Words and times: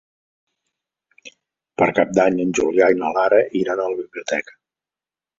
Per 1.81 1.87
Cap 1.99 2.15
d'Any 2.19 2.39
en 2.45 2.55
Julià 2.59 2.87
i 2.93 2.97
na 3.01 3.11
Lara 3.17 3.43
iran 3.59 3.83
a 3.83 3.85
la 3.91 3.99
biblioteca. 4.01 4.57